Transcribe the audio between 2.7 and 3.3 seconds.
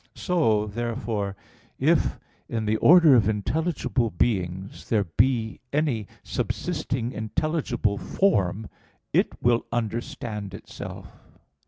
order of